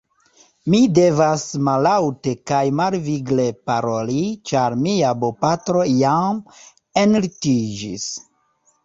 [0.73, 6.41] Mi devas mallaŭte kaj malvigle paroli ĉar mia bopatro jam
[7.03, 8.09] enlitiĝis!